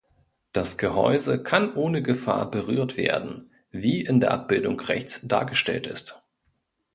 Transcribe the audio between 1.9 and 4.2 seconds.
Gefahr berührt werden, wie in